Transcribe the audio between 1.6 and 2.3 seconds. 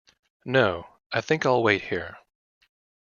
wait here.